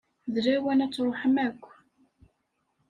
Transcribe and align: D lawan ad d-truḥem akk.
D 0.33 0.35
lawan 0.45 0.83
ad 0.83 0.89
d-truḥem 0.91 1.35
akk. 1.47 1.63